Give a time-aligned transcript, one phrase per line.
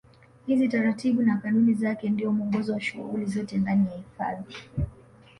[0.45, 4.55] Hizi taratibu na kanuni zake ndio mwongozo wa shughuli zote ndani ya hifadhi